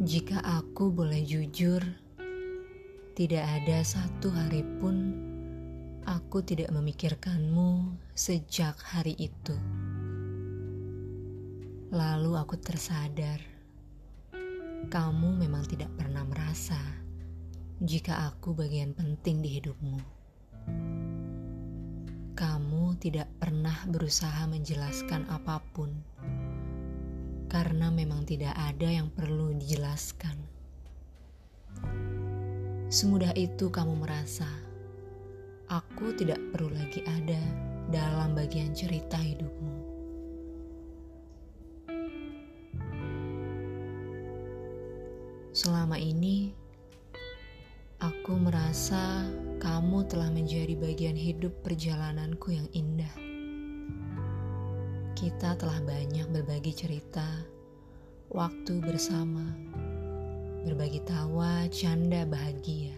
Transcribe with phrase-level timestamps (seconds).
[0.00, 1.84] Jika aku boleh jujur,
[3.12, 5.12] tidak ada satu hari pun
[6.08, 9.52] aku tidak memikirkanmu sejak hari itu.
[11.92, 13.44] Lalu aku tersadar,
[14.88, 16.80] kamu memang tidak pernah merasa
[17.84, 20.00] jika aku bagian penting di hidupmu.
[22.32, 25.92] Kamu tidak pernah berusaha menjelaskan apa pun
[27.50, 30.38] karena memang tidak ada yang perlu dijelaskan.
[32.86, 34.46] Semudah itu kamu merasa
[35.66, 37.42] aku tidak perlu lagi ada
[37.90, 39.82] dalam bagian cerita hidupmu.
[45.50, 46.54] Selama ini,
[47.98, 49.26] aku merasa
[49.58, 53.29] kamu telah menjadi bagian hidup perjalananku yang indah
[55.20, 57.44] kita telah banyak berbagi cerita,
[58.32, 59.44] waktu bersama,
[60.64, 62.96] berbagi tawa, canda, bahagia.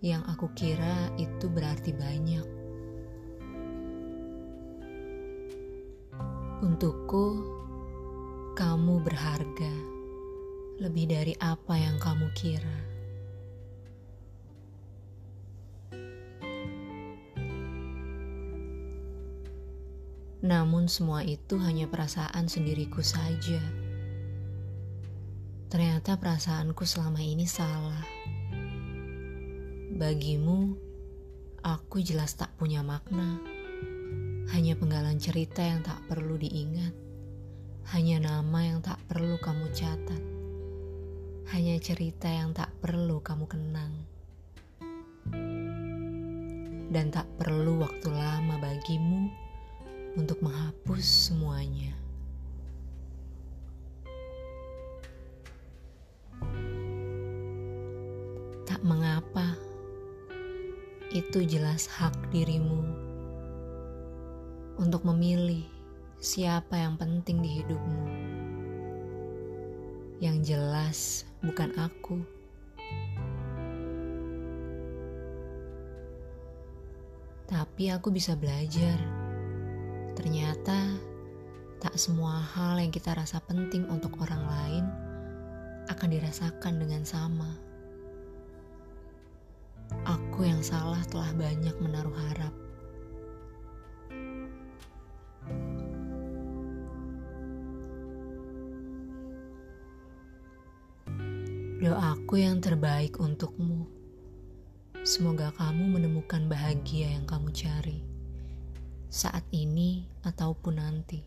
[0.00, 2.48] Yang aku kira itu berarti banyak.
[6.64, 7.44] Untukku,
[8.56, 9.74] kamu berharga
[10.80, 12.97] lebih dari apa yang kamu kira.
[20.38, 23.58] Namun semua itu hanya perasaan sendiriku saja.
[25.66, 28.06] Ternyata perasaanku selama ini salah.
[29.98, 30.78] Bagimu,
[31.66, 33.42] aku jelas tak punya makna.
[34.54, 36.94] Hanya penggalan cerita yang tak perlu diingat.
[37.90, 40.22] Hanya nama yang tak perlu kamu catat.
[41.50, 44.06] Hanya cerita yang tak perlu kamu kenang.
[46.94, 49.47] Dan tak perlu waktu lama bagimu
[50.18, 51.94] untuk menghapus semuanya.
[58.66, 59.54] Tak mengapa,
[61.14, 62.82] itu jelas hak dirimu
[64.82, 65.62] untuk memilih
[66.18, 68.04] siapa yang penting di hidupmu.
[70.18, 70.98] Yang jelas
[71.46, 72.18] bukan aku.
[77.48, 79.17] Tapi aku bisa belajar
[80.18, 80.98] Ternyata
[81.78, 84.84] tak semua hal yang kita rasa penting untuk orang lain
[85.86, 87.54] akan dirasakan dengan sama.
[90.02, 92.50] Aku yang salah telah banyak menaruh harap.
[101.78, 103.86] Doaku yang terbaik untukmu.
[105.06, 108.17] Semoga kamu menemukan bahagia yang kamu cari
[109.08, 111.20] saat ini ataupun nanti.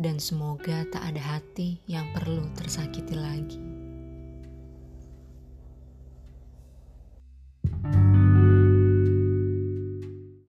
[0.00, 3.69] Dan semoga tak ada hati yang perlu tersakiti lagi.